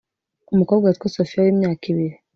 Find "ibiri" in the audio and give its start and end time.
1.91-2.15